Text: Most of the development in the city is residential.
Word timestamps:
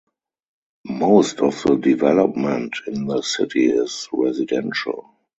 Most 0.89 1.41
of 1.41 1.61
the 1.61 1.75
development 1.75 2.75
in 2.87 3.05
the 3.05 3.21
city 3.21 3.67
is 3.69 4.09
residential. 4.11 5.07